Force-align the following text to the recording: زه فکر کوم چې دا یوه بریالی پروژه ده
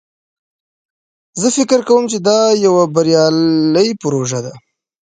زه 1.41 1.47
فکر 1.57 1.79
کوم 1.87 2.03
چې 2.11 2.17
دا 2.27 2.39
یوه 2.65 2.83
بریالی 2.95 3.89
پروژه 4.01 4.39
ده 4.45 4.53